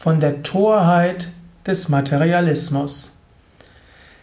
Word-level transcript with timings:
von 0.00 0.18
der 0.18 0.42
Torheit 0.42 1.28
des 1.66 1.90
Materialismus. 1.90 3.14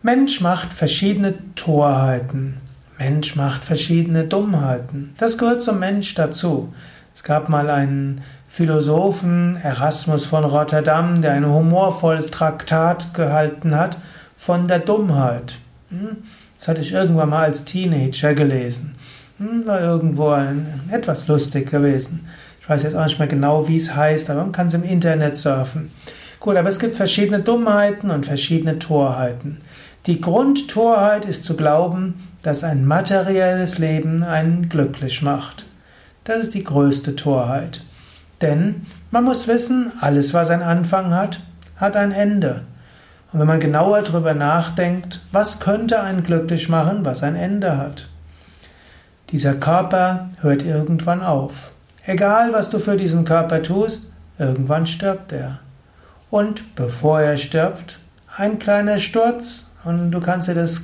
Mensch 0.00 0.40
macht 0.40 0.72
verschiedene 0.72 1.34
Torheiten. 1.56 2.56
Mensch 2.98 3.36
macht 3.36 3.66
verschiedene 3.66 4.24
Dummheiten. 4.24 5.12
Das 5.18 5.36
gehört 5.36 5.62
zum 5.62 5.78
Mensch 5.78 6.14
dazu. 6.14 6.72
Es 7.14 7.22
gab 7.22 7.50
mal 7.50 7.68
einen 7.68 8.22
Philosophen, 8.48 9.56
Erasmus 9.62 10.24
von 10.24 10.44
Rotterdam, 10.44 11.20
der 11.20 11.32
ein 11.32 11.46
humorvolles 11.46 12.30
Traktat 12.30 13.12
gehalten 13.12 13.76
hat 13.76 13.98
von 14.38 14.68
der 14.68 14.78
Dummheit. 14.78 15.58
Hm? 15.90 16.16
Das 16.58 16.68
hatte 16.68 16.80
ich 16.80 16.92
irgendwann 16.92 17.28
mal 17.28 17.44
als 17.44 17.66
Teenager 17.66 18.32
gelesen. 18.32 18.94
Hm, 19.36 19.66
war 19.66 19.82
irgendwo 19.82 20.30
ein, 20.30 20.80
etwas 20.90 21.28
lustig 21.28 21.70
gewesen. 21.70 22.26
Ich 22.68 22.70
weiß 22.70 22.82
jetzt 22.82 22.96
auch 22.96 23.04
nicht 23.04 23.18
mehr 23.18 23.28
genau, 23.28 23.66
wie 23.66 23.78
es 23.78 23.96
heißt, 23.96 24.28
aber 24.28 24.42
man 24.42 24.52
kann 24.52 24.66
es 24.66 24.74
im 24.74 24.82
Internet 24.82 25.38
surfen. 25.38 25.90
Gut, 26.38 26.54
aber 26.54 26.68
es 26.68 26.78
gibt 26.78 26.96
verschiedene 26.96 27.40
Dummheiten 27.40 28.10
und 28.10 28.26
verschiedene 28.26 28.78
Torheiten. 28.78 29.62
Die 30.04 30.20
Grundtorheit 30.20 31.24
ist 31.24 31.44
zu 31.44 31.56
glauben, 31.56 32.28
dass 32.42 32.64
ein 32.64 32.84
materielles 32.84 33.78
Leben 33.78 34.22
einen 34.22 34.68
glücklich 34.68 35.22
macht. 35.22 35.64
Das 36.24 36.42
ist 36.42 36.52
die 36.52 36.62
größte 36.62 37.16
Torheit. 37.16 37.84
Denn 38.42 38.82
man 39.10 39.24
muss 39.24 39.48
wissen, 39.48 39.90
alles, 40.02 40.34
was 40.34 40.50
einen 40.50 40.62
Anfang 40.62 41.14
hat, 41.14 41.40
hat 41.76 41.96
ein 41.96 42.12
Ende. 42.12 42.64
Und 43.32 43.40
wenn 43.40 43.46
man 43.46 43.60
genauer 43.60 44.02
darüber 44.02 44.34
nachdenkt, 44.34 45.22
was 45.32 45.58
könnte 45.58 46.02
einen 46.02 46.22
glücklich 46.22 46.68
machen, 46.68 47.06
was 47.06 47.22
ein 47.22 47.34
Ende 47.34 47.78
hat? 47.78 48.10
Dieser 49.30 49.54
Körper 49.54 50.28
hört 50.42 50.62
irgendwann 50.62 51.22
auf. 51.22 51.72
Egal, 52.08 52.54
was 52.54 52.70
du 52.70 52.78
für 52.78 52.96
diesen 52.96 53.26
Körper 53.26 53.62
tust, 53.62 54.10
irgendwann 54.38 54.86
stirbt 54.86 55.30
er. 55.30 55.58
Und 56.30 56.74
bevor 56.74 57.20
er 57.20 57.36
stirbt, 57.36 57.98
ein 58.34 58.58
kleiner 58.58 58.96
Sturz 58.96 59.66
und 59.84 60.10
du 60.10 60.18
kannst 60.18 60.48
dir 60.48 60.54
das, 60.54 60.80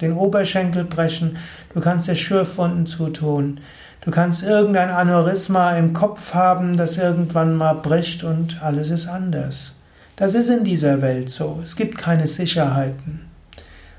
den 0.00 0.14
Oberschenkel 0.14 0.84
brechen, 0.84 1.36
du 1.74 1.80
kannst 1.82 2.08
dir 2.08 2.14
Schürfwunden 2.14 2.86
zutun, 2.86 3.60
du 4.00 4.10
kannst 4.10 4.44
irgendein 4.44 4.88
Aneurysma 4.88 5.76
im 5.76 5.92
Kopf 5.92 6.32
haben, 6.32 6.78
das 6.78 6.96
irgendwann 6.96 7.54
mal 7.54 7.74
bricht 7.74 8.24
und 8.24 8.62
alles 8.62 8.88
ist 8.88 9.08
anders. 9.08 9.74
Das 10.16 10.32
ist 10.32 10.48
in 10.48 10.64
dieser 10.64 11.02
Welt 11.02 11.28
so. 11.28 11.60
Es 11.62 11.76
gibt 11.76 11.98
keine 11.98 12.26
Sicherheiten. 12.26 13.28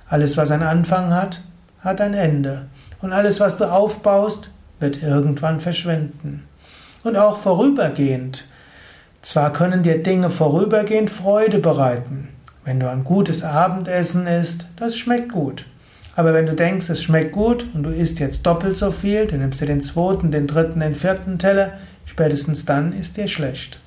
Alles, 0.10 0.38
was 0.38 0.50
einen 0.50 0.64
Anfang 0.64 1.14
hat, 1.14 1.44
hat 1.82 2.02
ein 2.02 2.16
Ende. 2.16 2.66
Und 3.00 3.14
alles, 3.14 3.40
was 3.40 3.60
du 3.60 3.72
aufbaust, 3.72 4.50
wird 4.80 5.04
irgendwann 5.04 5.60
verschwinden 5.60 6.48
und 7.04 7.18
auch 7.18 7.38
vorübergehend. 7.38 8.46
Zwar 9.22 9.54
können 9.54 9.84
dir 9.84 10.02
Dinge 10.04 10.30
vorübergehend 10.30 11.10
Freude 11.10 11.60
bereiten. 11.60 12.30
Wenn 12.66 12.80
du 12.80 12.90
ein 12.90 13.04
gutes 13.04 13.44
Abendessen 13.44 14.28
isst, 14.28 14.68
das 14.78 14.98
schmeckt 14.98 15.32
gut. 15.32 15.66
Aber 16.16 16.34
wenn 16.34 16.46
du 16.46 16.54
denkst, 16.54 16.90
es 16.90 17.02
schmeckt 17.02 17.32
gut 17.32 17.66
und 17.74 17.84
du 17.84 17.90
isst 17.90 18.20
jetzt 18.20 18.46
doppelt 18.46 18.78
so 18.78 18.92
viel, 18.92 19.26
dann 19.26 19.40
nimmst 19.40 19.62
du 19.62 19.66
den 19.66 19.82
zweiten, 19.82 20.32
den 20.32 20.48
dritten, 20.48 20.80
den 20.80 20.96
vierten 20.96 21.40
Teller, 21.40 21.74
spätestens 22.06 22.66
dann 22.66 22.94
ist 22.94 23.18
dir 23.18 23.28
schlecht. 23.28 23.80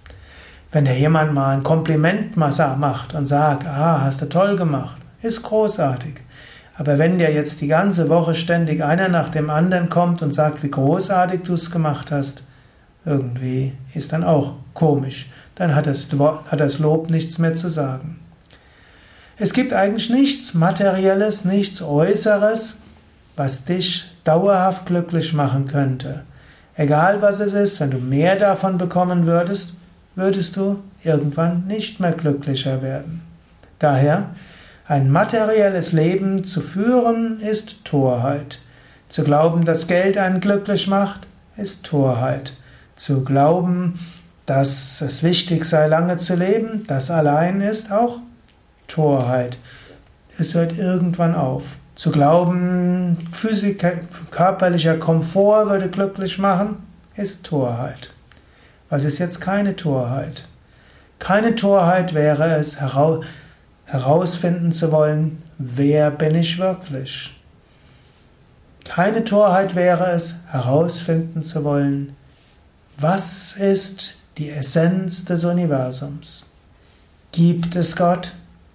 Wenn 0.72 0.84
dir 0.84 0.98
jemand 0.98 1.32
mal 1.32 1.54
ein 1.54 1.62
Kompliment 1.62 2.36
macht 2.36 3.14
und 3.14 3.26
sagt, 3.26 3.66
ah, 3.66 4.00
hast 4.02 4.20
du 4.20 4.28
toll 4.28 4.56
gemacht, 4.56 4.96
ist 5.22 5.42
großartig. 5.42 6.14
Aber 6.76 6.98
wenn 6.98 7.18
dir 7.18 7.32
jetzt 7.32 7.60
die 7.60 7.68
ganze 7.68 8.08
Woche 8.08 8.34
ständig 8.34 8.84
einer 8.84 9.08
nach 9.08 9.30
dem 9.30 9.48
anderen 9.48 9.88
kommt 9.88 10.20
und 10.20 10.32
sagt, 10.32 10.62
wie 10.62 10.70
großartig 10.70 11.42
du 11.44 11.54
es 11.54 11.70
gemacht 11.70 12.10
hast, 12.10 12.42
irgendwie 13.06 13.72
ist 13.94 14.12
dann 14.12 14.24
auch 14.24 14.58
komisch. 14.74 15.28
Dann 15.54 15.74
hat 15.74 15.86
das, 15.86 16.08
hat 16.50 16.60
das 16.60 16.78
Lob 16.78 17.08
nichts 17.08 17.38
mehr 17.38 17.54
zu 17.54 17.68
sagen. 17.68 18.18
Es 19.38 19.52
gibt 19.52 19.72
eigentlich 19.72 20.10
nichts 20.10 20.54
Materielles, 20.54 21.44
nichts 21.44 21.80
Äußeres, 21.80 22.76
was 23.36 23.64
dich 23.64 24.10
dauerhaft 24.24 24.86
glücklich 24.86 25.32
machen 25.32 25.66
könnte. 25.66 26.22
Egal 26.74 27.22
was 27.22 27.40
es 27.40 27.52
ist, 27.52 27.80
wenn 27.80 27.90
du 27.90 27.98
mehr 27.98 28.36
davon 28.36 28.76
bekommen 28.76 29.26
würdest, 29.26 29.74
würdest 30.14 30.56
du 30.56 30.80
irgendwann 31.04 31.66
nicht 31.66 32.00
mehr 32.00 32.12
glücklicher 32.12 32.82
werden. 32.82 33.22
Daher, 33.78 34.30
ein 34.88 35.10
materielles 35.10 35.92
Leben 35.92 36.44
zu 36.44 36.60
führen, 36.60 37.40
ist 37.40 37.84
Torheit. 37.84 38.60
Zu 39.08 39.22
glauben, 39.22 39.64
dass 39.64 39.86
Geld 39.86 40.16
einen 40.18 40.40
glücklich 40.40 40.88
macht, 40.88 41.20
ist 41.56 41.84
Torheit. 41.84 42.52
Zu 42.96 43.24
glauben, 43.24 43.98
dass 44.46 45.00
es 45.00 45.22
wichtig 45.22 45.64
sei, 45.64 45.86
lange 45.86 46.16
zu 46.16 46.34
leben, 46.34 46.86
das 46.86 47.10
allein 47.10 47.60
ist 47.60 47.92
auch 47.92 48.18
Torheit. 48.88 49.58
Es 50.38 50.54
hört 50.54 50.76
irgendwann 50.76 51.34
auf. 51.34 51.76
Zu 51.94 52.10
glauben, 52.10 53.28
Physiker, 53.32 53.92
körperlicher 54.30 54.98
Komfort 54.98 55.68
würde 55.68 55.88
glücklich 55.88 56.38
machen, 56.38 56.76
ist 57.14 57.44
Torheit. 57.46 58.10
Was 58.88 59.04
ist 59.04 59.18
jetzt 59.18 59.40
keine 59.40 59.74
Torheit? 59.76 60.46
Keine 61.18 61.54
Torheit 61.54 62.14
wäre 62.14 62.56
es, 62.56 62.78
herausfinden 63.86 64.72
zu 64.72 64.92
wollen, 64.92 65.42
wer 65.58 66.10
bin 66.10 66.34
ich 66.34 66.58
wirklich? 66.58 67.34
Keine 68.84 69.24
Torheit 69.24 69.74
wäre 69.74 70.12
es, 70.12 70.36
herausfinden 70.50 71.42
zu 71.42 71.64
wollen, 71.64 72.14
was 72.98 73.56
ist 73.56 74.16
die 74.38 74.50
Essenz 74.50 75.26
des 75.26 75.44
Universums? 75.44 76.46
Gibt 77.32 77.76
es 77.76 77.94
Gott? 77.94 78.32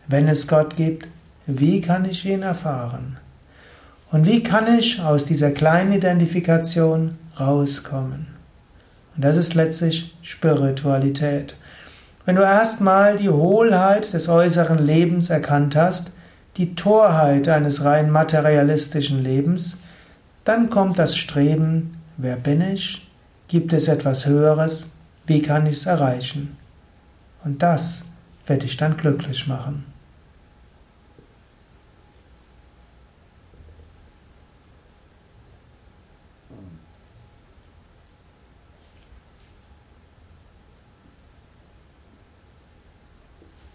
Wenn 0.08 0.28
es 0.28 0.48
Gott 0.48 0.76
gibt, 0.76 1.08
wie 1.48 1.82
kann 1.82 2.06
ich 2.06 2.26
ihn 2.26 2.44
erfahren? 2.44 3.18
Und 4.12 4.28
wie 4.28 4.44
kann 4.44 4.78
ich 4.78 5.02
aus 5.02 5.26
dieser 5.26 5.50
kleinen 5.50 5.94
Identifikation 5.94 7.16
rauskommen? 7.40 8.28
Und 9.16 9.24
das 9.24 9.38
ist 9.38 9.56
letztlich 9.56 10.16
Spiritualität. 10.22 11.56
Wenn 12.26 12.36
du 12.36 12.44
erstmal 12.44 13.18
die 13.18 13.30
Hohlheit 13.30 14.14
des 14.14 14.30
äußeren 14.30 14.86
Lebens 14.86 15.32
erkannt 15.32 15.76
hast, 15.76 16.12
die 16.58 16.76
Torheit 16.76 17.48
eines 17.48 17.84
rein 17.84 18.12
materialistischen 18.12 19.24
Lebens, 19.24 19.80
dann 20.44 20.70
kommt 20.70 21.00
das 21.00 21.18
Streben, 21.18 21.98
wer 22.18 22.36
bin 22.36 22.62
ich? 22.62 23.11
Gibt 23.52 23.74
es 23.74 23.90
etwas 23.90 24.26
Höheres? 24.28 24.92
Wie 25.26 25.42
kann 25.42 25.66
ich 25.66 25.80
es 25.80 25.86
erreichen? 25.86 26.56
Und 27.44 27.62
das 27.62 28.06
wird 28.48 28.64
dich 28.64 28.78
dann 28.78 28.96
glücklich 28.96 29.46
machen. 29.46 29.91